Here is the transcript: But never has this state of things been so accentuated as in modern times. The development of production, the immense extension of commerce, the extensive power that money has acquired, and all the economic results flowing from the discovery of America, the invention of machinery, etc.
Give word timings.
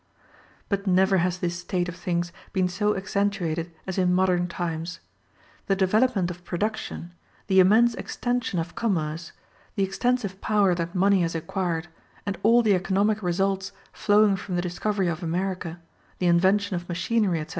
But 0.67 0.87
never 0.87 1.19
has 1.19 1.37
this 1.37 1.59
state 1.59 1.87
of 1.87 1.95
things 1.95 2.31
been 2.53 2.67
so 2.67 2.97
accentuated 2.97 3.69
as 3.85 3.99
in 3.99 4.15
modern 4.15 4.47
times. 4.47 4.99
The 5.67 5.75
development 5.75 6.31
of 6.31 6.43
production, 6.43 7.11
the 7.45 7.59
immense 7.59 7.93
extension 7.93 8.57
of 8.57 8.73
commerce, 8.73 9.31
the 9.75 9.83
extensive 9.83 10.41
power 10.41 10.73
that 10.73 10.95
money 10.95 11.21
has 11.21 11.35
acquired, 11.35 11.87
and 12.25 12.35
all 12.41 12.63
the 12.63 12.73
economic 12.73 13.21
results 13.21 13.73
flowing 13.93 14.37
from 14.37 14.55
the 14.55 14.61
discovery 14.63 15.07
of 15.07 15.21
America, 15.21 15.79
the 16.17 16.25
invention 16.25 16.75
of 16.75 16.89
machinery, 16.89 17.39
etc. 17.39 17.49